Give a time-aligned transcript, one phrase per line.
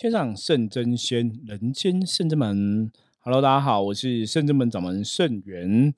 [0.00, 2.90] 天上圣真仙，人间圣真门。
[3.18, 5.92] Hello，大家好，我是圣真门掌门圣元。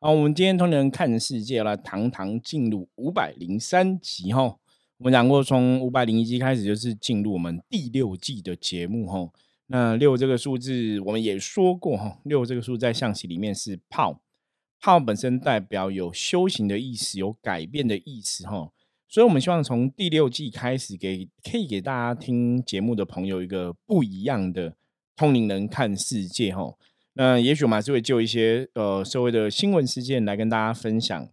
[0.00, 4.56] 好，我们今天同人看世界来堂堂进入五百零三集哈。
[4.96, 9.30] 我们讲过，从五百零一集开始就是进入我们第六季的节目哈。
[9.66, 14.22] 那六这个数字我们也说过哈，六这个数在象棋里面是炮，
[14.80, 18.70] 炮本身代表有修行的意思，有改变的意思哈。
[19.12, 24.74] 所以，我们希望从第六季开始，给可以给大家听节目的朋友一个不一样的
[25.14, 26.72] 通灵人看世界哈。
[27.12, 31.28] 那也许我们还是会就一些呃社会的新闻事件来跟大家分享。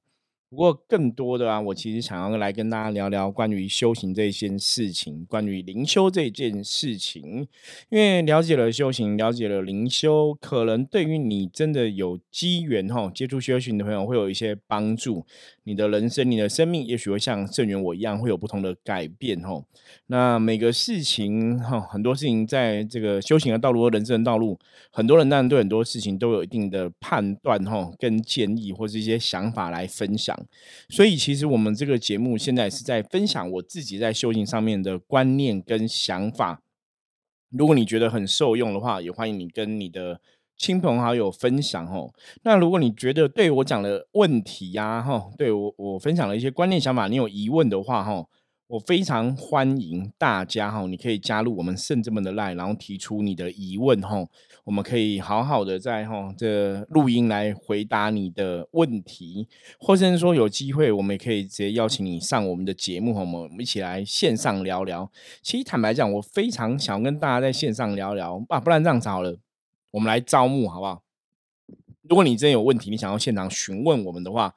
[0.49, 7.48] 不过，更多的啊，我其实想要来跟大家聊聊关于修行这一件事情，关于灵修这件事情。
[7.89, 15.23] 因为了解了修行，了解了灵修，可能对于你真的有机缘哈，接触修行的朋友会有一些帮助。
[15.66, 19.63] 你的人生，你的生命，也许会像圣元我一样，会有不同的改变哈。
[20.08, 24.58] 那每个事情哈，很多事情在这个修行的道路和人生的道路，
[24.89, 30.39] 很多人当然对很多事情都有一定的判断哈，跟建议或是一些想法来分享。
[30.90, 36.62] 所以，其实我们这个节目现在是在分享我自己在修行上面的观念跟想法。
[37.50, 40.22] 如果你觉得很受用的话，也欢迎你跟你的。
[40.62, 42.14] 亲朋好友分享哦。
[42.44, 48.26] 那如果你觉得对我讲的问题呀，哈，对我我分享了一些观念想法，你有疑问的话，哈，
[48.70, 54.23] 我非常欢迎大家哈，你可以加入我们圣者们的 line，然后提出你的疑问哈，
[54.64, 59.47] 我们可以好好的在哈这录音来回答你的问题，
[59.80, 65.12] 或者是说有机会，我们也可以直接邀请你上我们的节目，我们我们一起来线上聊聊。
[65.42, 69.40] 其实坦白讲，我非常想跟大家在线上聊聊啊，不然这样子好了。
[69.90, 71.02] 我们来招募好不好？
[72.03, 74.53] 如果你真有问题，你想要现场询问我们的话，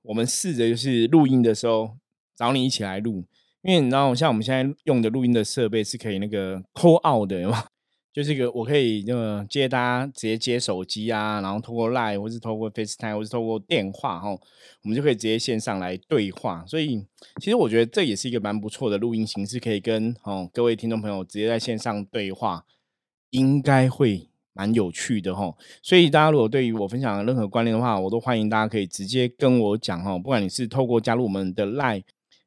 [0.00, 1.98] 我们试着就是录音的时候
[2.34, 3.24] 找你一起来录。
[3.62, 7.64] 因为你知道，像我们现在用的录音的设备是可以那个 call out 的嘛，
[8.12, 16.64] 就是一个我可以那个接大家直接接手机啊，然后透过 Line 或是透过 FaceTime 或是透过电话哈，我们就可以直接线上来对话。
[16.66, 17.06] 所以
[17.40, 22.64] 其实我觉得这也是一个蛮不错的录音形式，可以跟哦各位听众朋友直接在线上对话，
[23.30, 24.28] 应该会。
[24.54, 30.18] 蛮有趣的哈，所以大家如果对于我分享的任何观念的话，我都欢迎大家可以直接跟我讲哈。
[30.18, 32.02] 不管你是透过加入我们的 Line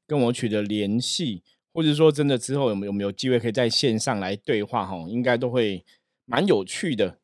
[0.07, 1.43] 跟我取得联系，
[1.73, 5.83] 或者说真的之后有没有没有机会可以在线上来对话哈，应该都会
[6.25, 7.19] 蛮有趣的。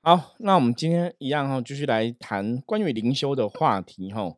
[0.00, 4.36] 好，那我们今天一样哈，继续来谈关于灵修的话题哈。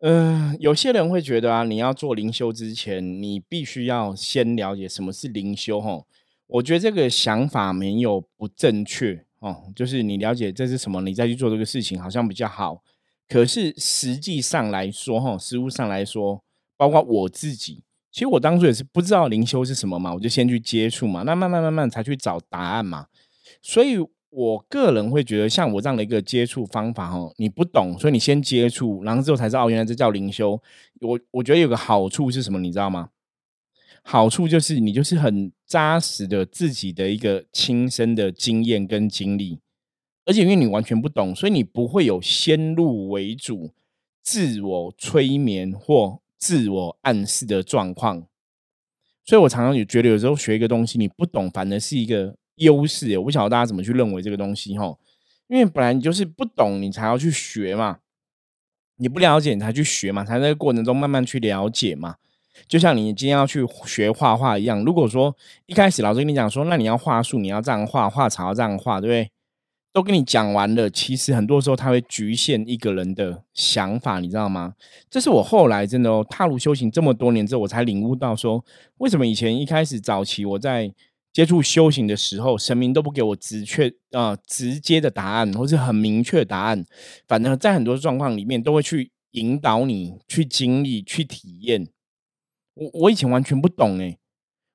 [0.00, 6.04] 嗯，有些人会觉得啊，你要做灵修之前，你必须要先了解什么是灵修哈。
[6.46, 12.82] 我觉得这个想法没有不正确哦，就是你了解这是什么，你再去做这个事情好像比较好。
[13.28, 16.42] 可是实际上来说，哈，实物上来说，
[16.80, 23.08] 包括我自己，其实我当初也是不知道灵修是什么嘛，我就先去接触嘛，那慢慢慢慢才去找答案嘛。
[23.60, 23.98] 所以
[24.30, 30.58] 我个人会觉得，像我这样的一个接触方法，哦，你不懂，所以你先接触，然后之后才知道哦，原来这叫灵修。
[31.02, 33.10] 我我觉得有个好处是什么，你知道吗？
[34.02, 39.58] 好处就是你就是很扎实的自己的一个亲身的经验跟经历，
[40.24, 43.70] 而且因为你完全不懂，所以你不会有先入为主、
[44.22, 48.26] 自我催眠或自我暗示的状况。
[49.24, 53.16] 所以我常常也觉得，有时候学一个东西你不懂，反而是一个优势。
[53.18, 54.96] 我不晓得大家怎么去认为这个东西哈，
[55.46, 57.98] 因为本来你就是不懂，你才要去学嘛，
[58.96, 62.16] 你不了解你才去学嘛，才在过程中慢慢去了解嘛。
[62.66, 65.36] 就像你今天要去学画画一样，如果说
[65.66, 69.30] 一开始老师跟你讲说，那你要画树，你要这样画，画草要这样画，对不对？
[69.92, 74.74] 都跟你讲完了，其实很多时候他会局限一个人的想法，你知道吗？
[75.10, 78.64] 这是我后来真的哦，踏入修行这么多年之后，我才领悟到说，
[78.98, 80.92] 为什么以前一开始早期我在
[81.32, 86.84] 接触修行的时候，神明都不给我直确啊直接的答案，或是很明确的答案，
[87.26, 91.88] 反正在很多状况里面都会去引导你去经历、去体验。
[92.74, 94.16] 我我以前完全不懂哎，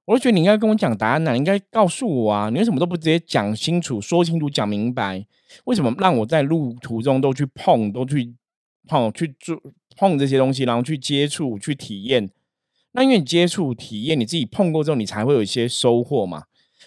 [0.06, 5.26] 我就觉得你应该跟我讲答案呐，你应该告诉我啊，你为什么都不直接讲清楚、说清楚、讲明白？
[5.64, 8.36] 为什么让我在路途中都去碰、都去
[8.88, 9.60] 碰、去做
[9.98, 12.30] 碰这些东西，然后去接触、去体验？
[12.92, 16.44] 那因为你接触、体验，你自己碰过之后，你才会有一些收获嘛。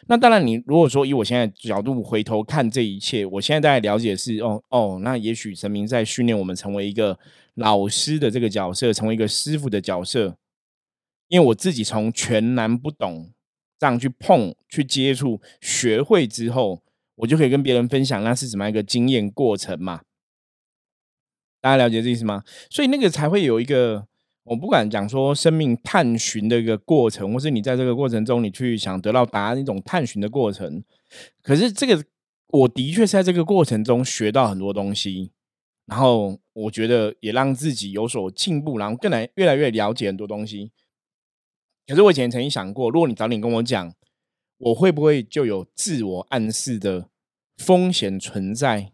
[0.06, 7.18] 那当然，你如果说以我现在角度回头看这一切，我现在大概了解是哦哦，那也许神明在训练我们成为一个
[7.56, 10.36] 老师的这个角色，成为一个师傅的角色。
[11.28, 13.32] 因为我自己从全然不懂
[13.78, 16.82] 这样去碰、去接触、学会之后，
[17.16, 20.02] 我就可以跟别人分享那是怎么样一个经验过程嘛？
[21.60, 22.42] 大家了解这意思吗？
[22.70, 24.06] 所以那个才会有一个
[24.44, 30.82] 我不管讲说生命探寻的一个过程，或是你在这个过程中你去想得到答案一种探寻的过程。
[31.42, 32.02] 可是这个
[32.48, 35.32] 我的确是在这个过程中学到很多东西，
[35.86, 40.70] 然后我觉得也让自己有所进步，然后更来越来越了解很多东西。
[41.88, 43.94] 可是我以前曾经想过，如果你早点跟我讲，
[44.58, 47.08] 我会不会就有自我暗示的
[47.56, 48.92] 风险存在？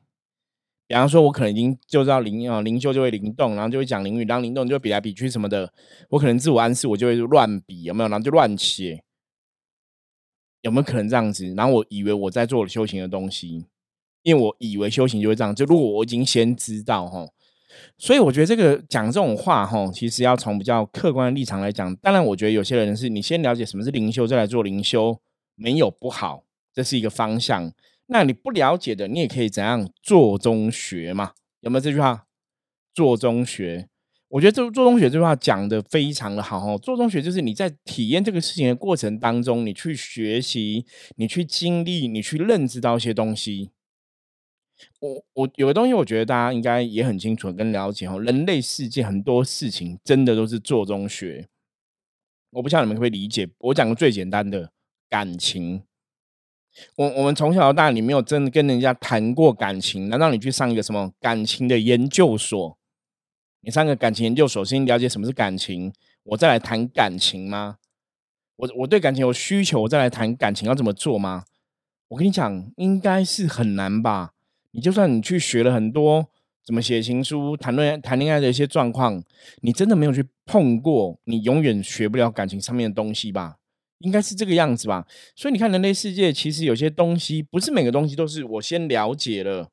[0.87, 5.73] 比方说，我可能已经就知道灵啊灵修就会灵动，然后就会讲灵语，当灵动就会比来比去什么的。
[6.11, 8.09] 我可能自我暗示，我就会乱比，有没有？
[8.09, 9.03] 然后就乱写，
[10.61, 11.53] 有没有可能这样子？
[11.55, 13.67] 然后我以为我在做修行的东西，
[14.23, 15.53] 因为我以为修行就会这样。
[15.53, 17.27] 就如果我已经先知道哈，
[17.99, 21.95] 所以我觉得这个讲这种话哈，其实要从比较客观的立场来讲。
[21.97, 25.21] 当然，我觉得有些人是你先了解什么是灵修，再来做灵修，
[25.55, 27.73] 没有不好，这是一个方向。
[28.07, 31.33] 那你不了解的，你也可以怎样做中学嘛？
[31.61, 32.27] 有没有这句话？
[32.95, 33.89] 做中学，
[34.29, 36.79] 我觉得这做中学这句话讲的非常的好哦。
[36.81, 40.85] 做中学就是你在体验这个事情的过程当中，你去学习，
[41.17, 43.71] 你去经历，你去认知到一些东西。
[45.01, 48.21] 我我有个东西，我觉得大家应该也很清楚跟了解哦。
[48.21, 51.49] 人类世界很多事情真的都是做中学。
[52.51, 53.49] 我不知道你们会理解。
[53.59, 54.71] 我讲个最简单的
[55.09, 55.83] 感情。
[56.97, 62.79] 我我们从小到大，你没有真的跟人家谈过感情，难道你去上一个什么感情的研究所？
[63.61, 65.93] 你上个感情研究所，先了解什么是感情，
[66.25, 67.79] 我再来谈感情吗？
[68.57, 71.45] 我我对感情有需求，我再来谈感情要怎么做吗？
[72.09, 74.34] 我跟你讲，应该是很难吧？
[74.75, 76.29] 你就算你去学了很多
[76.65, 79.23] 怎么写情书、谈论谈恋爱的一些状况，
[79.63, 83.57] 你真的没有去碰过，你永远学不了感情上面的东西吧？
[83.99, 85.07] 应该是这个样子吧，
[85.37, 89.71] 所以你看，人类世界其实有些东西，不是每个东西都是我先了解了，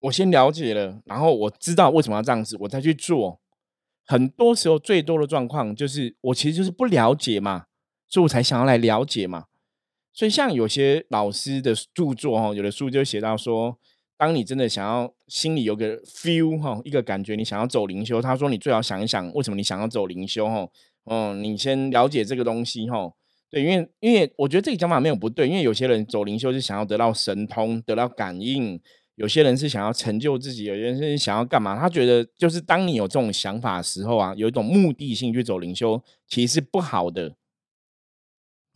[0.00, 3.40] 我先了解了，然后我知道为什么要这样子，我再去做。
[4.04, 7.66] 很多时候，最多的状况就是我其实就是不了解嘛，
[8.08, 9.44] 所以我才想要来了解嘛。
[10.16, 13.76] 所以像有些老师的著作哈，有的书就写到说，
[14.16, 20.66] 当你真的想要心里有个 feel 哈，一个感觉，你想要走灵修，他说你最好想一想，为什么你想要走灵修哈。
[21.04, 23.12] 嗯，你先了解这个东西哈，
[23.50, 28.80] 对，因为因为我觉得这个讲法没有不对，因为有些人走灵修是想要得到神通、得到感应，
[29.16, 31.78] 有些人是想要成就自己，有些人是想要干嘛？
[31.78, 37.36] 他觉得就是当你有这种想法时候啊，有一种目的性去走灵修，其实是不好的。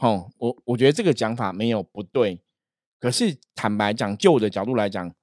[0.00, 2.40] 哦，我我觉得这个讲法没有不对，
[2.98, 5.14] 可是坦白讲，就我的角度来讲。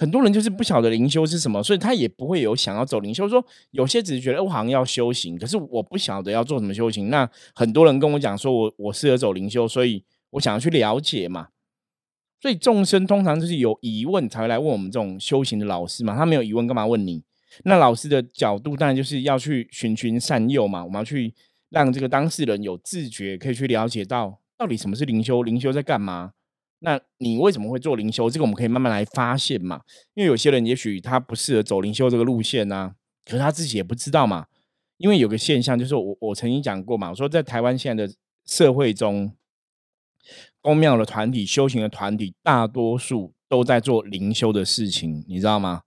[0.00, 3.28] 很多人就是不晓得灵修是什么，所以他也不会有想要走灵修。
[3.28, 7.10] 说有些只是觉得我好像要修行，可是我不晓得要做什么修行。
[7.10, 11.48] 那很多人跟我讲说，我我适合走灵修，所以我想要去了解嘛。
[12.40, 16.14] 所以众生通常就是有疑问才会来问我们这种修行的老师嘛。
[16.16, 17.24] 他没有疑问干嘛问你？
[17.64, 20.84] 那老师的角度当然就是要去循循善诱嘛。
[20.84, 21.34] 我们要去
[21.70, 26.32] 让这个当事人有自觉，可以去了解到到底什么是灵修，灵修在干嘛。
[26.80, 28.30] 那你为什么会做灵修？
[28.30, 29.82] 这个我们可以慢慢来发现嘛。
[30.14, 32.92] 因为有些人也许他不适合走灵修这个路线呐，
[33.24, 34.46] 可是他自己也不知道嘛。
[34.96, 38.14] 因为有个现象，就是我我曾经讲过嘛，我说在台湾现在的
[38.46, 39.32] 社会中，
[40.60, 45.82] 公庙的团体、修行的团体，大多数都在做灵修的事情，你知道吗？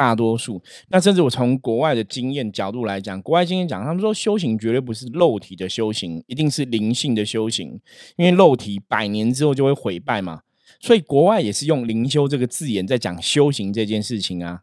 [0.00, 7.78] 大多数，那甚至我从国外的经验角度来讲，国外经验讲，他们说修行绝对不是肉体的修行，一定是灵性的修行，
[8.16, 10.40] 因为肉体百年之后就会毁败嘛。
[10.80, 14.62] 所以国外也是用灵修这个字眼在讲修行这件事情啊，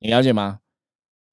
[0.00, 0.60] 你了解吗？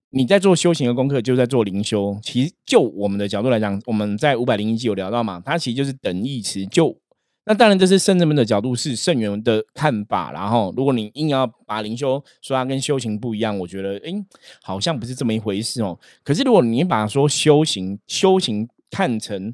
[0.09, 2.19] 你在做修行的功课，就在做灵修。
[2.21, 6.99] 其实就我们的角度来讲，我们在五百零一集有聊到嘛，它其实就是等义词，就。
[7.45, 10.31] 那当然，这是圣人们的角度，是圣人的看法。
[10.31, 14.13] 然后，如果你硬要把灵修说它跟修行不一样，我觉得，哎，
[14.61, 15.99] 好像不是这么一回事哦。
[16.23, 19.53] 可是，如果你把说修行、修行看成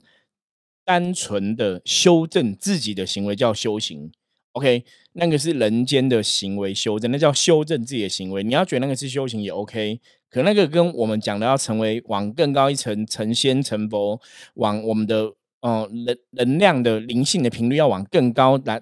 [0.86, 4.12] 单纯的修正自己的行为叫修行
[4.52, 8.44] ，OK，那个是人间的行为修正，那叫修正自己的行为。
[8.44, 14.22] 你要觉得那个是修行也 OK，可那个跟我们讲的要成为往更高一层成仙成佛，
[14.54, 15.34] 往我们的。
[15.62, 18.82] 哦，能能量的灵性的频率要往更高来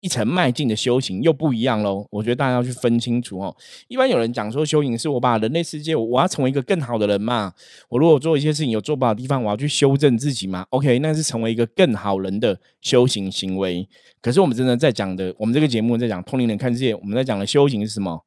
[0.00, 2.06] 一层迈进的修行又不一样喽。
[2.10, 3.54] 我觉得大家要去分清楚哦。
[3.86, 7.52] 一般有人讲说修行是我把人类世界，我要成为一个更好的人嘛。
[7.90, 10.64] 我如果做一些事情有做不好的地方，我要去修正自己嘛。
[10.70, 13.86] OK，那是成为一个更好人的修行行为。
[14.22, 18.24] 可是我们真的在讲的，我们这个节目在讲通灵人看世界，我们在讲的修行是什么？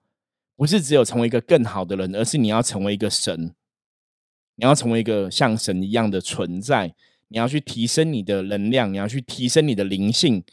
[0.56, 3.56] 不是只有成为一个更好的人，而是你要成为一个神，
[4.58, 6.94] 你要成为一个像神一样的存在。
[7.34, 10.44] 你要去提升你的能量，你要去提升你的灵性，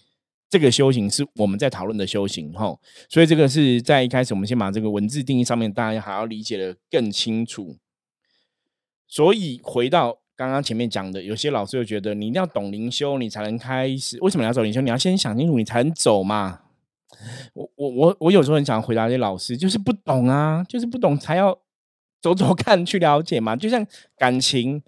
[0.49, 2.81] 这个修行是我们在讨论的修行，吼。
[3.07, 7.77] 所以这个是在一开始，我们先把这个文字定义上面，大家还要理解的更清楚。
[9.07, 14.19] 所以回到刚刚前面讲的，有些老师又觉得你一定要懂灵修，你才能开始。
[14.23, 14.81] 为什么要走灵修？
[14.81, 16.61] 你要先想清楚，你才能走嘛。
[17.53, 21.59] 我我我我有时候很想回答这些老师，就是不懂啊，就是不懂才要
[22.23, 23.55] 走走看去了解嘛。
[23.55, 24.83] 就像感情，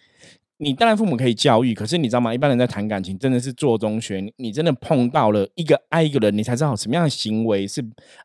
[0.59, 2.33] 你当然父母可以教育，可是你知道吗？
[2.33, 4.33] 一般人在谈感情，真的是做中学。
[4.37, 7.85] 你真的碰到了一个爱一个人，你才知道什么样的行为是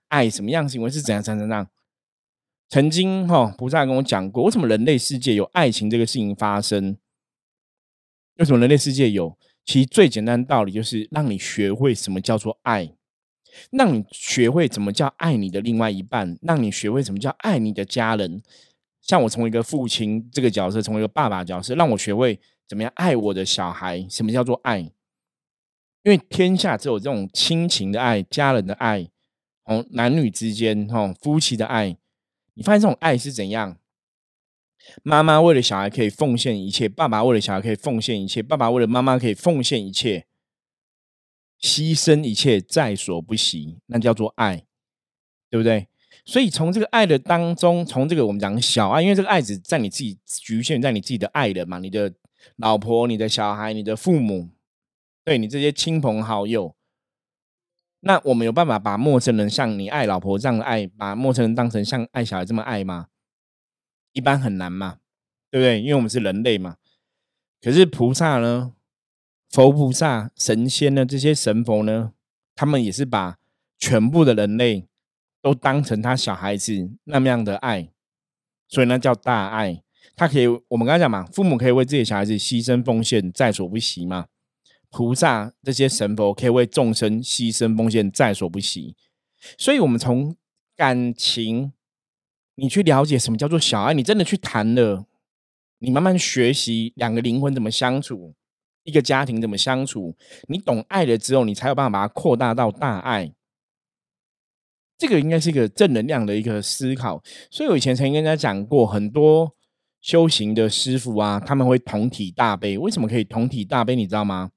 [0.10, 1.68] 爱，什么样的行为是怎样怎样怎样。
[2.70, 6.98] 曾经哈菩萨跟我讲过，为什么人类世界有爱情这个事情发生？
[8.36, 9.38] 为什么人类世界有？
[9.66, 12.94] 其实最简单的道理就是让你学会什么叫做爱。
[13.72, 18.44] 让你学会怎么叫爱你的另外一半，让你学会什么叫爱你的家人。
[19.08, 24.06] 像我从一个父亲这个角色，从一个爸爸角色，让我学会怎么样爱我的小孩。
[24.10, 24.80] 什么叫做爱？
[26.04, 29.10] 因为天下只有这种亲情的爱、家人的爱，
[29.64, 31.98] 哦，男女之间，哦，夫妻的爱。
[32.54, 33.78] 你发现这种爱是怎样？
[35.04, 40.28] 妈妈为了小孩可以奉献一切，爸爸为了小孩可以奉献一切，爸爸为了妈妈可以奉献一切。
[41.60, 44.66] 牺牲一切在所不惜，那叫做爱，
[45.50, 45.88] 对不对？
[46.28, 52.14] 所以从这个爱的当中，从这个我们讲小爱，因为这个爱只在你自己局限在你自己的爱人嘛，你的
[52.58, 54.50] 老婆、你的小孩、你的父母，
[55.24, 56.76] 对你这些亲朋好友。
[58.02, 63.08] 那我们有办法把陌生人像你爱老婆这样的爱，把陌生人当成像爱小孩这么爱吗？
[64.12, 64.98] 一般很难嘛，
[65.50, 65.80] 对不对？
[65.82, 66.76] 因为我们是人类嘛。
[67.62, 68.74] 可是菩萨呢？
[69.50, 71.06] 佛菩萨、神仙呢？
[71.06, 72.12] 这些神佛呢？
[72.54, 73.38] 他们也是把
[73.80, 74.88] 全部的人类
[75.48, 77.90] 都当成他小孩子那么样的爱，
[78.68, 79.82] 所以那叫大爱。
[80.14, 84.26] 他可以，我们刚才讲嘛，父母可以为自己小孩子牺牲奉献，在所不惜嘛。
[84.90, 88.98] 菩萨这些神佛可以为众生牺牲奉献，在所不惜。
[89.58, 90.36] 所以，我们从
[90.76, 91.72] 感情，
[92.56, 95.06] 你去了解什么叫做小爱，你真的去谈了，
[95.80, 98.34] 你慢慢学习两个灵魂怎么相处。
[98.84, 100.14] 一个家庭怎么相处？
[100.50, 103.32] 你懂爱了之后，你才有办法把它扩大到大爱。
[104.98, 107.22] 这个应该是一个正能量的一个思考。
[107.52, 109.54] 所以我以前曾经跟大家讲过，很多
[110.02, 112.78] 修行的师傅啊，他们会同体大悲。
[112.78, 113.96] 为什么可以同体大悲？
[113.96, 114.52] 你知道吗？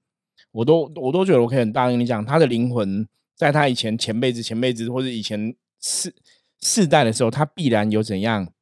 [0.53, 3.07] 我都我都觉得我可以很大跟你讲，他的灵魂
[3.37, 6.15] 在他以前前辈子、前辈子或者以前世
[6.61, 8.53] 世代的时候，他必然有怎样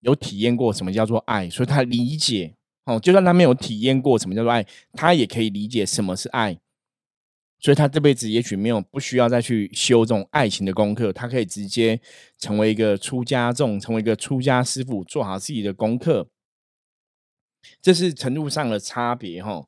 [0.00, 2.54] 有体验过什么叫做爱，所以他理解。
[2.86, 6.58] 哦，就算他没有体验过什么叫做爱，他也可以理解什么是爱，
[7.64, 11.98] 所以他这辈子也许没有不需要再去修这种爱情的功课，他可以直接
[12.38, 16.28] 成为一个出家众，成为一个出家师傅，做好自己的功课，
[17.80, 19.64] 这是程度上的差别哈。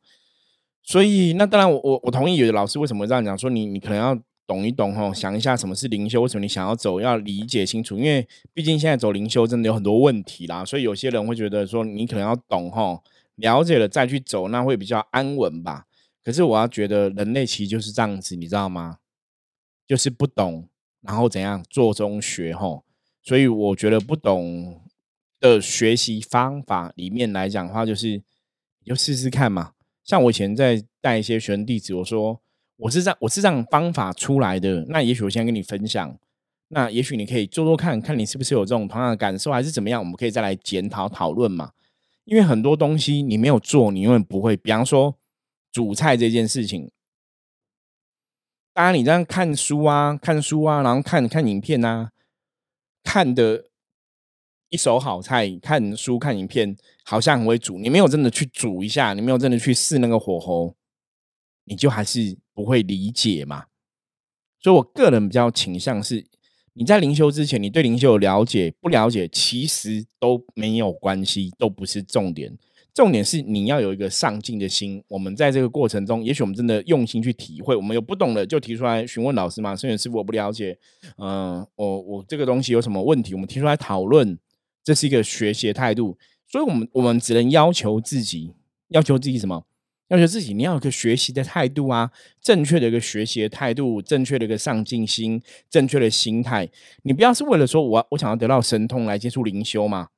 [0.82, 4.18] 所以那当然，我我我同意有的老师为什么这样讲，说你你可能要。
[4.48, 7.98] 懂一懂哈，想一下什么是灵修，为什么你想要走，要理解清楚。
[7.98, 8.24] 因为
[8.54, 13.02] 毕竟现在走灵修真的有很多问题啦，所以有些人会觉得说你可能要懂哈，
[13.34, 15.86] 了解了再去走，那会比较安稳吧。
[16.26, 18.98] 可是我要觉得人类其实就是这样子，你知道吗？
[19.86, 20.68] 就是不懂，
[21.02, 22.82] 然后怎样做中学吼。
[23.22, 24.80] 所以我觉得不懂
[25.38, 29.74] 的学习方法里面来讲的话，就是你就试试看嘛。
[30.02, 32.42] 像我以前在带一些学生弟子，我说。
[32.78, 34.84] 我是这样，我是这样方法出来的。
[34.90, 36.14] 那也许我先跟你分享，
[36.68, 39.98] 那也许你可以做做看看，你是不是有这种同样的感受，还是怎么样？
[39.98, 41.72] 我们可以再来检讨讨论嘛。
[42.26, 44.54] 因为很多东西你没有做，你永远不会。
[44.58, 45.16] 比方说
[45.76, 46.90] 煮菜这件事情，
[48.72, 52.12] 当然你这样看书啊，看书啊，然后看看影片啊，
[53.04, 53.66] 看的
[54.70, 60.74] 一手好菜，看书看影片，好像很会煮，你没有真的去煮一下，你没有真的去试那个火候，
[61.64, 62.38] 你就还是。
[62.56, 63.66] 不会理解嘛？
[64.62, 66.24] 所以我个人比较倾向是，
[66.72, 72.56] 你在灵修之前，你对灵修有了解不了解，其实都没有关系，都不是重点。
[72.96, 75.04] 重点是你要有一个上进的心。
[75.06, 79.76] 我们在这个过程中，也许我们真的用心去体会，我们有不懂的就提出来询问老师嘛。
[79.76, 80.78] 圣元师傅，我不了解，
[81.18, 84.38] 嗯，我我这个东西有什么问题，我们提出来讨论，
[84.82, 86.16] 这是一个学习的态度。
[86.48, 88.54] 所以，我们我们只能要求自己，
[88.88, 89.66] 要求自己什么？
[90.08, 92.10] 要求自己，你要有个学习的态度啊，
[92.40, 96.66] 正确的一个学习的态度，正确的一个上进心，正确的心态。
[97.02, 100.08] 你不要是为了说我我想要得到神通来接触灵修嘛，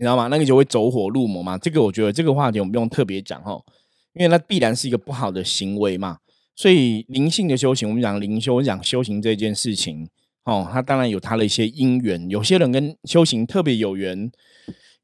[0.00, 0.28] 你知道吗？
[0.28, 1.58] 那个就会走火入魔嘛。
[1.58, 3.62] 这个我觉得这个话题我们不用特别讲哦，
[4.14, 6.16] 因为那必然是一个不好的行为嘛。
[6.56, 10.08] 所以灵性的修行，我们讲灵修，讲修行这件事情，
[10.44, 12.30] 哦，它当然有它的一些因缘。
[12.30, 14.32] 有些人跟修行特别有缘，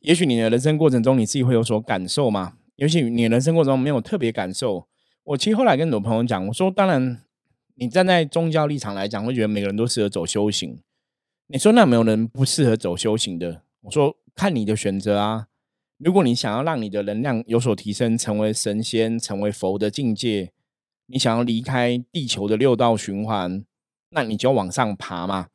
[0.00, 2.54] 也许你的人生过程中你自己会有所感受嘛。
[2.76, 4.86] 尤其你人生过程中没有特别感受，
[5.24, 7.22] 我其实后来跟很多朋友讲，我说当然，
[7.74, 10.78] 你站在宗教立场来讲，会觉得每个人都适合走修行。
[11.48, 13.60] 你说那没有人不适合走修行的？
[13.82, 15.48] 我说看你的选择啊。
[15.98, 20.52] 如果你想要让你的能量有所提升，成为神仙，成为佛的境界，
[21.06, 23.64] 你想要离开地球的六道循环，
[24.10, 25.48] 那你就往上爬嘛。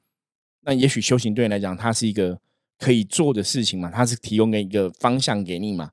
[0.61, 2.39] 那也许修行对你来讲，它是一个
[2.79, 5.91] 可以做的事情嘛，它是提供一个方向给你嘛。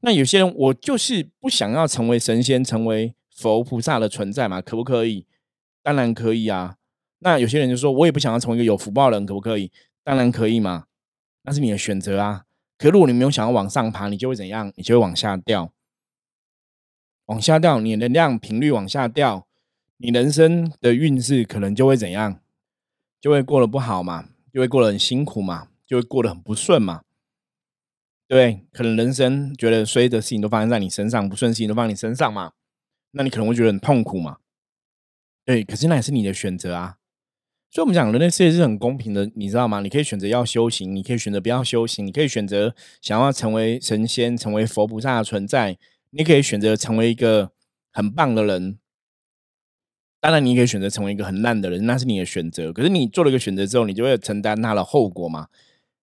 [0.00, 5.24] 那有些人，我就是不想要成为神仙，成为佛菩萨的存在嘛，可不可以？
[5.82, 6.76] 当然可以啊。
[7.20, 9.70] 那有些人就说，我也不想要成为一个有福报人，可不可以？
[10.04, 10.86] 当然可以嘛，
[11.48, 12.44] 那是你的选择啊。
[12.76, 14.70] 可如果你没有想要往上爬，你就会怎样？
[14.76, 15.72] 你就会往下掉，
[17.26, 19.48] 往下掉，你能量频率往下掉，
[19.96, 22.40] 你人生的运势可能就会怎样？
[23.20, 27.02] 就会过得不好嘛，就会过得很辛苦嘛，就会过得很不顺嘛。
[28.28, 32.52] 对，可能人生觉得衰的事情都发生在你身上，不顺事情都放在你身上嘛，
[33.12, 34.36] 那你可能会觉得很痛苦嘛。
[35.44, 36.97] 对，可是那也是你的选择啊。
[37.70, 39.80] 所以，我们讲人类世界是很公平的，你知道吗？
[39.80, 45.76] 你可以选择要修行，你可以选择不要修行，你可以选择想要成为神仙、成为佛菩萨的存在，
[46.10, 47.52] 你可以选择成为一个
[47.92, 48.78] 很棒的人。
[50.20, 52.72] 当然，你可以选择成为一个很烂的人，那是你的选择。
[52.72, 55.48] 可是，你做了一个选择之后，你就会承担它的后果嘛？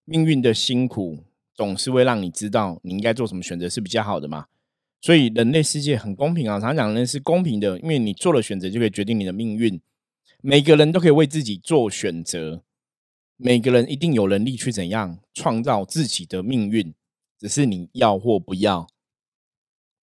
[0.04, 4.46] 命运的辛苦总是会让你知道你应该做什么选择是比较好的嘛？
[5.00, 6.60] 所以，人类世界很公平啊！
[6.60, 9.80] 常常讲人是公平的，因为你做了选择，就可以决定你的命运。
[10.42, 12.62] 每个人都可以为自己做选择，
[13.36, 16.94] 每个人一定有能力去怎样创造自己的命运，
[17.38, 18.86] 只是你要或不要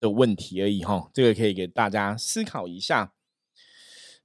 [0.01, 1.11] 的问题而已哈。
[1.15, 3.13] 这个可以给大家思考一下。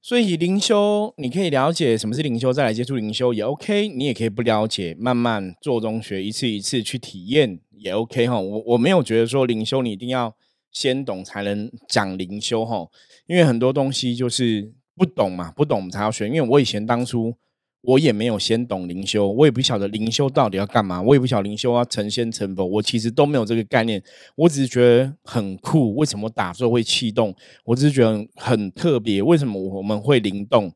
[0.01, 3.89] 所以灵修，你可以了解什么是灵修，再来接触灵修也 OK。
[3.89, 8.39] 你也可以不了解，慢慢做中学，一次一次去体验也 OK 哈。
[8.39, 10.35] 我我没有觉得说灵修你一定要
[10.71, 12.87] 先懂才能讲灵修哈，
[13.27, 14.73] 因为很多东西就是。
[14.97, 15.51] 不懂嘛？
[15.51, 16.27] 不懂才要学。
[16.27, 17.33] 因为我以前当初
[17.81, 24.03] 我也没有先懂灵修，我也不晓得灵修到底要干嘛，我也不晓得灵修要成仙成佛，我其实都没有这个概念。
[24.35, 27.35] 我只是觉得很酷，为什么打坐会气动？
[27.63, 30.73] 我只是觉得很特别，为什么我们会灵动？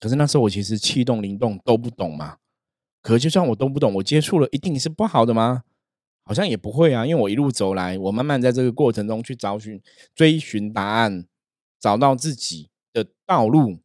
[0.00, 2.38] 可是那时候我其实气动灵动都不懂嘛。
[3.02, 5.62] 可就算我都不懂，我接触了一定是不好的吗？
[6.24, 9.80] 好像也不会啊，因为我一路走来，我慢慢在这个过程中去找寻、
[10.12, 11.24] 追寻答案，
[11.78, 12.68] 找到自己。
[12.96, 13.80] 的道路，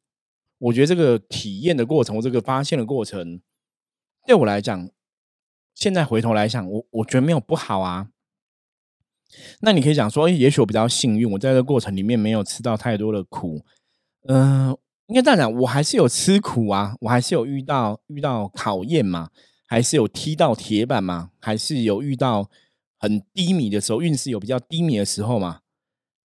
[0.57, 3.41] 我觉得这个体验的过程，这个发现的过程，
[4.25, 4.89] 对我来讲，
[5.75, 8.07] 现在回头来想，我我觉得没有不好啊。
[9.61, 13.65] 那你可以讲说，也许我比较幸运，我在这个过程里面没有吃到太多的苦。
[14.27, 19.29] 嗯，应该这样讲，我还是有吃苦啊，我还是有遇到遇到考验嘛，
[19.67, 22.49] 还是有踢到铁板嘛，还是有遇到
[22.97, 25.60] 很低迷的时候，运势有比较低迷的时候嘛。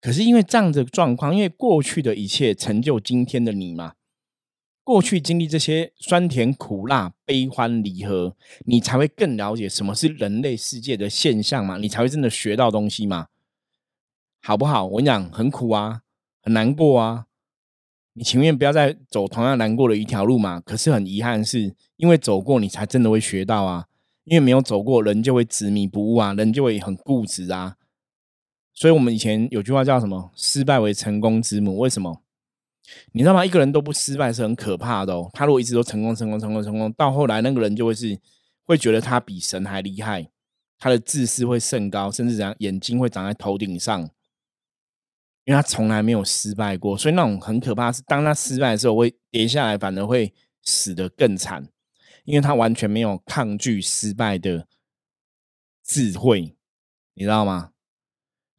[0.04, 3.94] 可是因为这样的状况，因为过去的一切成就今天的你嘛，
[4.82, 8.36] 过去经历这些酸甜苦辣、悲欢离合，
[8.66, 13.28] 你才会更了解什么是人类世界的现象嘛，你才会真的学到东西嘛，
[14.42, 14.84] 好不好？
[14.84, 16.02] 我跟你讲，很苦啊，
[16.42, 17.24] 很难过啊，
[18.12, 20.60] 你情愿不要再走同样难过的一条路嘛？
[20.60, 23.86] 可是很遗憾，是因为走过，你才真的会学到啊，
[24.24, 27.76] 因为没有走过，人就会执迷不悟啊，人就会很固执啊。
[28.74, 32.22] 所以，我们以前有句话叫什么？“失败为成功之母。”为什么？
[33.12, 33.46] 你知道吗？
[33.46, 35.30] 一个人都不失败是很可怕的哦。
[35.32, 38.18] 他如果一直都成功、成功、成功、成功，到后来那个人就会是
[38.64, 40.28] 会觉得他比神还厉害，
[40.78, 44.02] 他的自视会甚高，甚至怎样，眼睛会长在头顶上，
[45.44, 46.98] 因为他从来没有失败过。
[46.98, 51.68] 所以那种很可怕是，当他失败的时候，会跌下来，反而会死得更惨，
[52.24, 54.66] 因为他完全没有抗拒失败的
[55.84, 56.56] 智慧，
[57.14, 57.70] 你知道吗？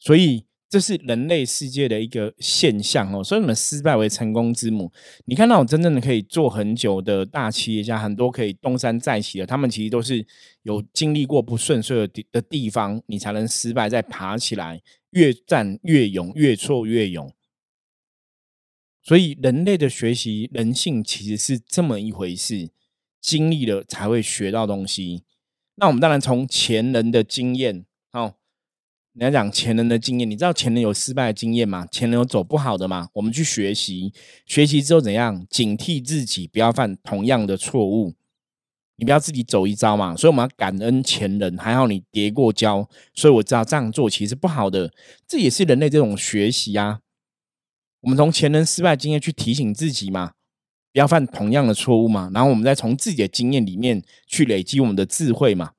[0.05, 3.23] 所以这是人类世界的一个现象哦。
[3.23, 4.91] 所以你们失败为成功之母。
[5.25, 10.23] 你看那种真正的可以做很久的大企业家，很多可以东山再起的，他们其实都是
[10.61, 17.33] 有经历过不顺遂的地的地方，你才能失败再爬起来，越战越勇，越挫越勇。
[19.01, 22.69] 所以人类的学习人性其实是这么一回事，
[23.19, 25.23] 经历了才会学到东西。
[25.77, 27.85] 那我们当然从前人的经验
[29.17, 31.87] 你要讲前人的经验，你知道前人有失败的经验吗？
[31.89, 33.07] 前人有走不好的吗？
[33.13, 34.11] 我们去学习，
[34.45, 35.47] 学习之后怎样？
[35.49, 38.13] 警惕自己不要犯同样的错误，
[38.97, 40.17] 你不要自己走一招嘛。
[40.17, 44.91] 所以我们要感恩前人，还好你跌过跤，所以我知道这样做其实不好的。
[45.25, 46.99] 这也是人类这种学习啊。
[48.01, 50.33] 我们从前人失败经验去提醒自己嘛，
[50.91, 52.29] 不要犯同样的错误嘛。
[52.33, 55.71] 然后我们再从自己的经验里面去累积我们的智慧嘛。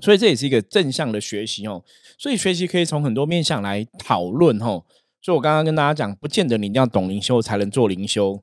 [0.00, 1.82] 所以这也是一个正向的学习哦。
[2.18, 4.84] 所以学习可以从很多面向来讨论哦。
[5.22, 8.42] 所以我刚刚跟大家讲，不见得你一定要懂灵修才能做灵修。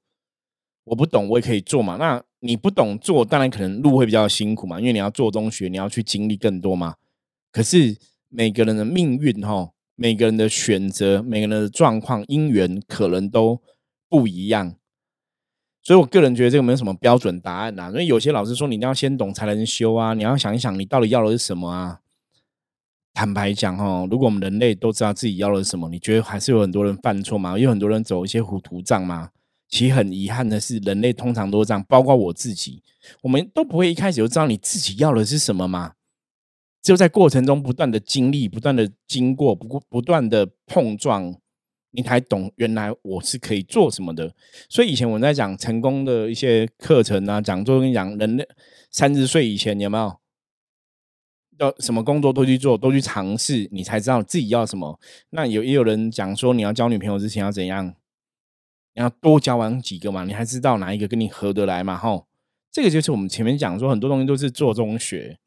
[0.86, 1.96] 我不懂，我也可以做嘛。
[1.96, 6.96] 那你不懂做，当然可能路会比较辛苦嘛，因为你要做中学，你要去经历更多嘛。
[7.52, 13.62] 可是每个人的命运哈，每个人的选择，每个人的状况、因缘可能都
[14.10, 14.76] 不一样。
[15.84, 17.90] 所以我个人觉得这个没有什么标准答案呐。
[17.90, 22.00] 因为有些老师说你一定要先懂才能修啊，你要想一想你到底要的是什么啊。
[23.14, 27.60] 坦白讲哈，如果我们人类都知道自己要的是什么，你觉得还是有很多人犯错吗？
[27.60, 29.30] 有很多人走一些糊涂账吗？
[29.70, 32.82] 其实很遗憾的是，人类通常都这样，包括我自己，
[33.22, 35.94] 我们都不会一开始就知道你自己要的是什么嘛。
[36.82, 41.36] 只有在过程中不断的经历、不断的经过、不不断的碰撞，
[41.94, 44.34] 你才懂原来我是可以做什么的。
[44.68, 48.48] 所以以前我在讲成功的一些课程啊、讲座，跟你讲，人类
[48.92, 50.20] 三十岁以前有没有？
[51.60, 55.00] 要什么工作都去做，都去尝试，你才知道自己要什么。
[55.30, 57.94] 那有也有人讲说，你要交女朋友之前要怎样？
[58.96, 61.96] 你要多交往几个嘛，你还知道哪一个跟你合得来嘛？
[61.96, 62.28] 吼，
[62.72, 65.38] 这个就是我们前面讲说，很多东西都是做中学。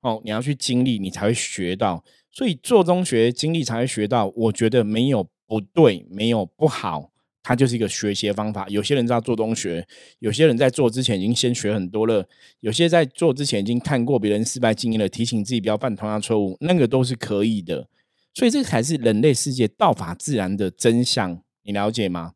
[0.00, 2.02] 哦，你要去经历，你才会学到。
[2.30, 4.32] 所以做中学经历才会学到。
[4.34, 7.10] 我觉得没有不对，没有不好。
[7.42, 8.66] 它就是一个学习的方法。
[8.68, 9.86] 有些人知道做东学，
[10.18, 12.28] 有些人在做之前已经先学很多了，
[12.60, 17.88] 有些在做之前已经看过别人失败经验了，提醒自己不要犯同样错误，那个都是可以的。
[18.34, 22.34] 所以这个才是人类世界道法自然的真相，你了解吗？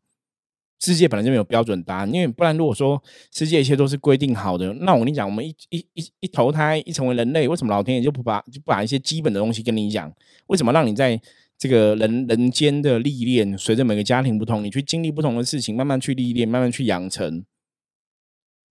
[0.79, 2.99] 世界本来就没有标准答案，因为不然如果说
[3.31, 10.11] 世界一切都是规定好的，那我跟你讲，我们一一一一投胎一成为人类，为什么老天爷就不把就不把一些基本的东西跟你讲？
[10.47, 11.21] 为什么让你在？
[11.63, 17.45] 这个人人间的历练，随着每个家庭不同，你去经历不同的事情，慢慢去历练，慢慢去养成，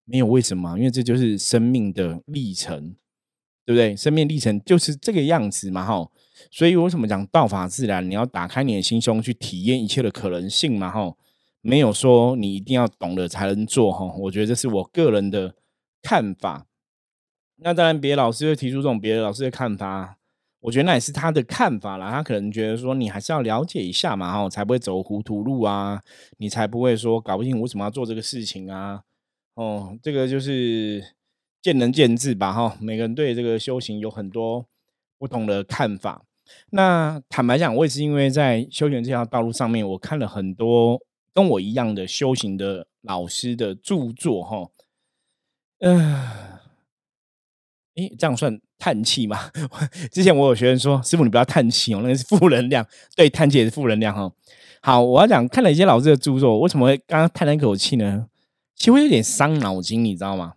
[0.04, 2.94] 没有为什么，因为这就是生命的历程，
[3.64, 3.96] 对不对？
[3.96, 6.06] 生命历程就是这个样子嘛，哈。
[6.50, 8.06] 所以为什么讲道法自然？
[8.06, 11.16] 你要打开你的心胸，去体验一切的可能性嘛，哈。
[11.62, 14.04] 没有说你一定要懂了才能做，哈。
[14.18, 15.54] 我觉得这是我个人的
[16.02, 16.66] 看法。
[17.56, 20.18] 那当然，别的老师会提出这种别的老师的看法。
[20.62, 26.00] 我觉得那也是他的看法啦，他可能觉得说你还是要了解一下嘛，哈，才不会走糊涂路啊，
[26.38, 29.02] 你才不会说搞不清为什么要做这个事情啊，
[29.54, 31.14] 哦，这个就是
[31.60, 34.64] 见仁见智吧，哈，每个人对这个修行有很多
[35.18, 36.22] 不同的看法。
[36.70, 41.00] 那坦白讲，我也是因为在修行这条道路上面，我看了很多
[41.34, 44.70] 跟我一样的修行的老师的著作，哈，
[45.80, 46.41] 嗯。
[47.96, 49.50] 诶，这样算叹气吗？
[50.10, 54.30] 之前我有学生说：“师傅，你不要叹气哦，那个是负能量。”对，叹气也是负能量哈。
[54.80, 58.26] 好，我要讲看了一些老师的著作，为什么会刚刚叹了一口气呢？
[58.74, 60.54] 其实会有点伤脑筋，你知道吗？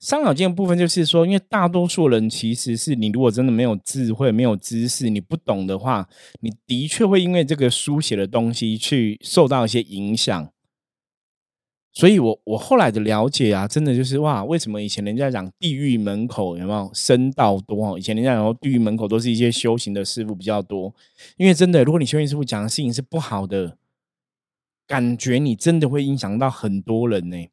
[0.00, 6.06] 伤脑筋的部分就是说，因为大多数人其实是你如果真的没有智慧、没有知识、你不懂的话，
[6.40, 10.50] 你的确会因为这个书写的东西去受到一些影响。
[11.96, 17.94] 所以，我我后来的了解啊，真的就是哇，为什么以前人家讲地狱门口有没有僧道多？
[17.94, 20.94] 哦以前人家讲地狱门口都是一些修行的师傅比较多，
[21.38, 23.78] 因为真的，如果你修行师傅讲的事情是不好的，
[24.86, 27.48] 感觉你真的会影响到很多人呢。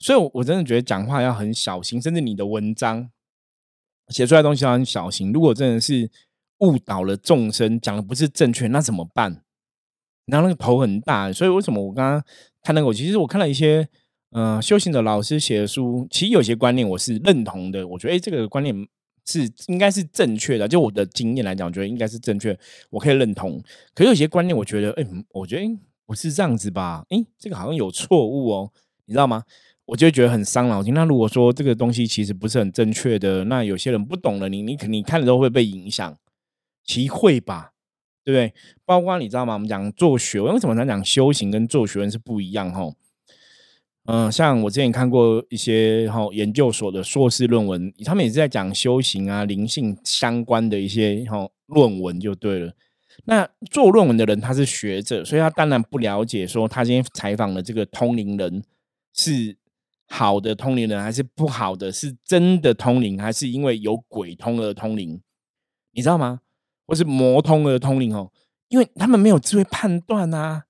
[0.00, 3.08] 所以，我我真的觉得讲话要很小心，甚至你的文章
[4.08, 5.32] 写出来东西要很小心。
[5.32, 6.10] 如果真的是
[6.58, 9.44] 误导了众生，讲的不是正确，那怎么办？
[10.30, 12.22] 然后那个头很大，所以为什么我刚刚
[12.62, 12.92] 看那个？
[12.94, 13.86] 其实我看了一些
[14.30, 17.86] 嗯修行的老师写的书，其实有些观念我是认同的。
[17.86, 18.74] 我觉得哎，这个观念
[19.26, 20.66] 是应该是正确的。
[20.68, 22.58] 就我的经验来讲，我觉得应该是正确，
[22.90, 23.62] 我可以认同。
[23.94, 27.04] 可是有些观念，我觉得哎，我觉得不是这样子吧？
[27.10, 28.72] 哎，这个好像有错误哦，
[29.06, 29.44] 你知道吗？
[29.86, 30.94] 我就觉得很伤脑筋。
[30.94, 36.16] 那如果说这个东西其实不是很正确的，那有些人不懂了，你你你看了都会被影响，
[36.84, 37.72] 其会吧？
[38.30, 38.54] 对不对？
[38.84, 39.54] 包括你知道吗？
[39.54, 42.72] 我们讲做学问，为什么咱讲修行跟做学问是不一样？
[42.72, 42.92] 哈，
[44.06, 52.72] 嗯，像我之前看过一些哈研究所的硕士论文，他们也是在讲修行啊、灵性相关的一些哈论文，就对了。
[53.24, 58.62] 那做论文的人他是学者，所以他当然不了解说他今天采访的这个通灵人
[59.12, 59.56] 是
[60.08, 65.20] 好的通灵人还是不好的，是真的通灵还是因为有鬼通而通灵？
[65.92, 66.40] 你知道吗？
[66.90, 68.32] 或是魔通而通灵哦，
[68.68, 70.64] 因为他们没有智慧判断啊，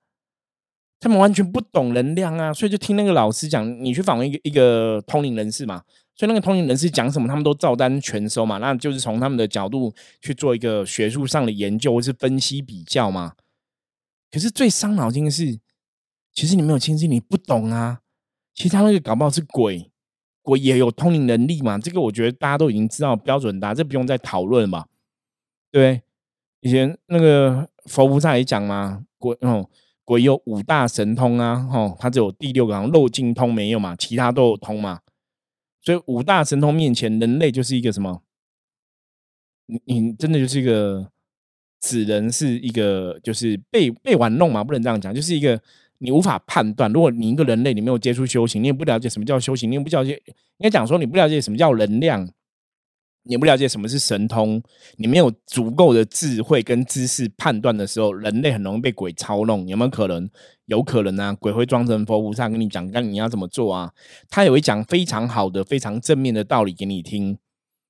[0.99, 5.81] 他们完全不懂能量啊，所以就听那个老师讲，你去访问一个一个通灵人士嘛，
[6.15, 13.33] 所以那个通灵人士讲什么，他们都照单全收嘛，那就是从他们的角度去做一个学术上的研究或是分析比较嘛。
[14.29, 15.59] 可是最伤脑筋的是，
[16.31, 18.01] 其实你没有亲近，你不懂啊。
[18.53, 19.91] 其实他那个搞不好是鬼，
[20.43, 21.79] 鬼也有通灵能力嘛。
[21.79, 24.85] 这个我觉得大家都已经知道标准答案，这不用再讨论嘛。
[25.71, 26.03] 对。
[26.61, 29.67] 以前那个佛菩萨也讲嘛，鬼哦，
[30.05, 34.99] 鬼有五大神通啊，吼，他只有第六个肉尽通没有嘛，其他都有通嘛。
[35.81, 38.21] 所以五大神通面前，人类就是一个什么
[39.65, 41.09] 你你真的就是一个
[41.79, 45.59] 只能是一个就是被被玩弄嘛，不能这样讲，就是一个
[45.97, 46.91] 你无法判断。
[46.93, 50.13] 如果你一个人类，你没有接触修行，你也不了解什么叫修行，你也不了解，
[50.57, 52.29] 应该讲说你不了解什么叫能量。
[53.23, 54.61] 你不了解什么是神通，
[54.97, 59.67] 你没有足够的智慧跟知识判断的时候，人类很容易被鬼操弄。
[59.67, 60.27] 有没有可能？
[60.65, 61.33] 有可能啊！
[61.33, 63.91] 鬼会装成佛菩萨跟你讲，那你要怎么做啊？
[64.29, 67.37] 他也会讲非常好的、非常正面的道理给你听。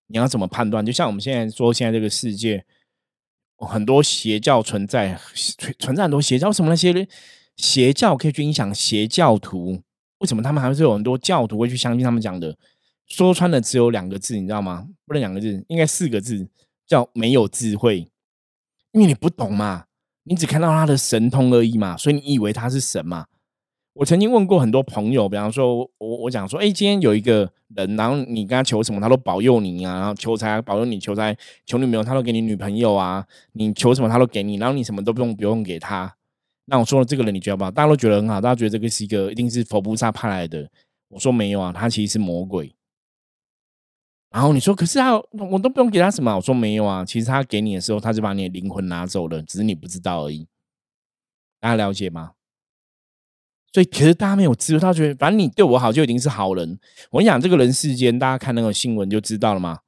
[0.07, 0.85] 你要怎么判断？
[0.85, 2.65] 就像我们现在说，现在这个世界
[3.55, 5.17] 很多邪教存在，
[5.79, 6.51] 存在很多邪教。
[6.51, 7.07] 什么那些
[7.55, 9.81] 邪教可以去影响邪教徒？
[10.17, 12.57] 为什么他们还是有很多教徒会去相信他们讲的？
[13.13, 14.87] 说穿了只有两个字，你知道吗？
[15.05, 16.47] 不能两个字，应该四个字，
[16.87, 18.07] 叫没有智慧。
[18.93, 19.85] 因为你不懂嘛，
[20.23, 23.25] 你只看到他的神通而已嘛，所以你以为他是神嘛。
[23.93, 36.15] 我曾经问过很多朋友，比方说，我我讲说，哎，今天有一个人，然后你跟他求什么，他都保佑你啊，然后求财保佑你，求财求女朋友，他都给你女朋友啊，你求什么他都给你，然后你什么都不用不用给他。
[36.65, 37.71] 那我说了这个人，你觉得不好？
[37.71, 40.69] 大家都觉得很好，大家觉得这个是一个一定是佛菩萨派来的。
[41.09, 42.73] 我说没有啊，他其实是魔鬼。
[44.31, 46.33] 然后你说，可是他我都不用给他什么。
[46.33, 50.47] 我说没有啊，其实他给你的时候，他就把你的灵魂拿走了，只是你不知道而已。
[51.59, 52.31] 大家了解吗？
[53.73, 56.79] 所以其实大家没有知道，他觉得反正你对我好就已经是好人。
[57.09, 59.79] 我跟你讲，这个人世间，大家看那个新闻就知道了嘛。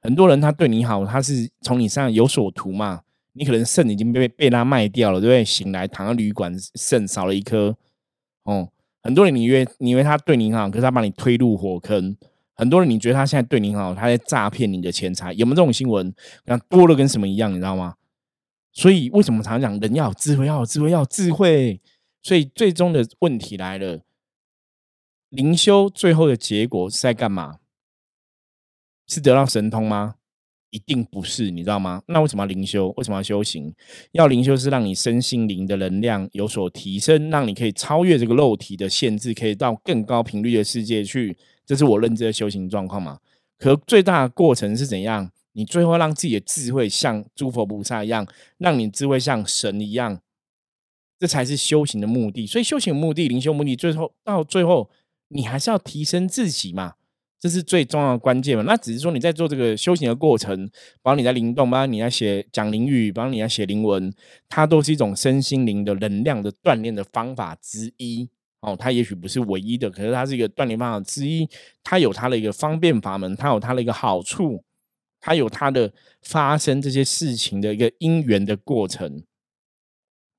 [0.00, 3.02] 很多人他对你好，他是从你身上有所图嘛。
[3.34, 5.44] 你可能肾已经被被他卖掉了，对不对？
[5.44, 7.76] 醒来躺在旅馆，肾少了一颗。
[8.44, 8.68] 哦，
[9.02, 12.16] 很多人你以为你以为他对你好，可是他把你推入火坑。
[12.56, 16.12] 很多人，你觉得他现在对你好，他在诈骗你的钱财，有没有这种新闻？
[16.46, 17.96] 那多了跟什么一样，你知道吗？
[18.72, 21.80] 所以为什么常常讲人要有智慧，要有智慧，要有智慧？
[22.22, 24.00] 所以最终的问题来了，
[25.28, 27.58] 灵修最后的结果是在干嘛？
[29.06, 30.16] 是得到神通吗？
[30.70, 32.02] 一定不是，你知道吗？
[32.08, 32.92] 那为什么要灵修？
[32.96, 33.72] 为什么要修行？
[34.12, 41.36] 要灵修是让你身心灵的能量有所提升，让你可以超越这个肉体的限制，可以到更高频率的世界去。
[41.66, 43.18] 这是我认知的修行状况嘛？
[43.58, 45.30] 可最大的过程是怎样？
[45.52, 48.26] 你最后让自己的智慧像诸佛菩萨一样，
[48.58, 50.20] 让你智慧像神一样，
[51.18, 52.46] 这才是修行的目的。
[52.46, 54.90] 所以修行目的、灵修目的，最后到最后，
[55.28, 56.94] 你还是要提升自己嘛？
[57.40, 58.64] 这是最重要的关键嘛？
[58.64, 60.68] 那只是说你在做这个修行的过程，
[61.02, 64.12] 包括你在灵动，帮你在写讲灵语，帮你在写灵文，
[64.48, 68.28] 它都是一种身心灵的能量的锻炼的方法之一。
[68.66, 71.48] 哦，它也许不是唯一的，可是它是一个锻炼方法之一。
[71.84, 74.64] 它有它的一个方便法门，它有它的一个好处，
[75.20, 79.20] 它有它的发生这些事情的一个因缘的过程。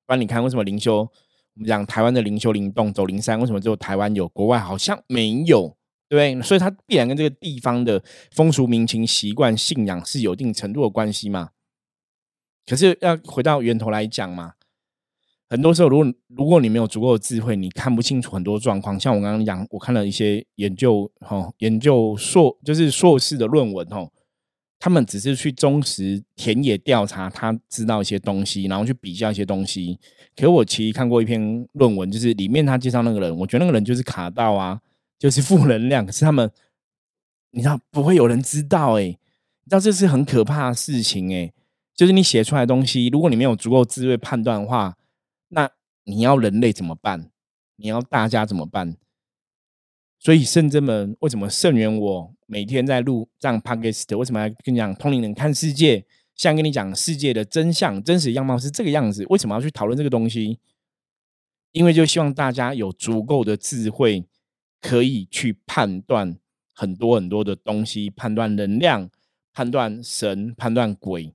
[0.06, 0.98] 不然你看，为什么灵修？
[1.00, 5.78] 我们讲台湾的灵修灵动走灵山，为什么只有台湾有，国外好像没有？
[6.10, 11.52] 对，所以它必然跟这个地方的风俗民情、习惯、信仰是有一定程度的关系嘛？
[12.66, 14.56] 可是要回到源头来讲嘛。
[15.50, 19.00] 很多时候，如果如果你没有足够的智慧，你看不清楚很多状况。
[19.00, 24.06] 像我刚刚讲，我看了一些研究，哈，研究硕就是硕士的论文，哈，
[24.78, 29.98] 他们只是去忠实田野调查，他知道一些东西，然后去比较一些东西。
[30.36, 34.82] 可我其实看过一篇论文，就是里面他介绍那个人，我觉得那个人就是卡到啊，
[35.18, 36.06] 就是负能量。
[36.06, 36.52] 可是他们，
[37.52, 41.54] 你知道不会有人知道，哎，你知道这是很可怕的事情，哎，
[41.96, 44.98] 就是你写出来的东西，如果你没有足够智慧判断的话。
[46.08, 47.30] 你要人类怎么办？
[47.76, 48.96] 你要大家怎么办？
[50.18, 54.18] 所以圣真们为什么圣元我每天在录这样 podcast？
[54.18, 56.06] 为什么要跟你讲通灵人看世界？
[56.34, 59.26] 像跟你讲世界的真相、真实样貌是这个样子？
[59.30, 60.60] 为什么要去讨论这个东西？
[61.74, 64.24] 因为就希望大家有足够的智慧，
[64.80, 66.38] 可以去判断
[66.74, 69.10] 很多很多的东西，判断能量、
[69.52, 71.34] 判断神、判断鬼。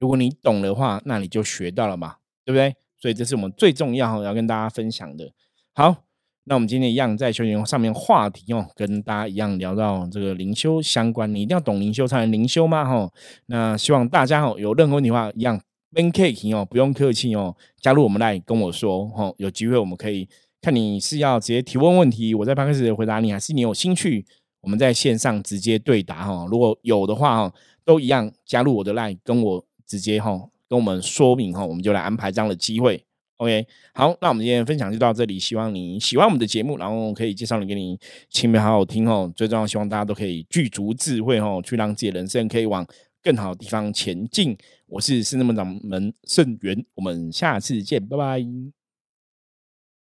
[0.00, 2.74] 如果你懂的话，那你就学到了嘛，对不对？
[3.02, 5.28] 所以这是我们最重要要跟大家分享的。
[5.74, 6.04] 好，
[6.44, 12.84] 那我们今天一样在修行上面话题哦，跟大家一样聊到这个灵修相关，你一定要懂灵修才能灵修吗？
[12.84, 13.10] 哈，
[13.46, 15.60] 那希望大家哦有任何问题的话，一样
[15.90, 20.28] man cake 哦，不用客气哦，加入我们来跟我说哦，有机会我们可以
[20.60, 24.24] 看你是要直接提问问题，我在办公室回答你，还是你有兴趣
[24.60, 26.46] 我们在线上直接对答哈？
[26.48, 30.48] 如果有的话哈，都一样加入我的 line 跟我直接哈。
[30.72, 33.04] 跟我们说明哈，我们就来安排这样的机会。
[33.36, 35.38] OK，好，那我们今天分享就到这里。
[35.38, 37.98] 希望你喜欢我们的节目，然后可以介绍你给你
[38.30, 39.30] 亲朋好友听哦。
[39.36, 42.86] 最重要，希望大家都可以具足智慧哦，去让自己的人生可以往
[43.22, 44.56] 更好的地方前进。
[44.86, 48.81] 我是圣门长门圣源，我们下次见，拜拜。